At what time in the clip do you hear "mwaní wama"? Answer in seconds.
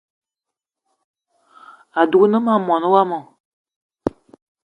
2.65-3.19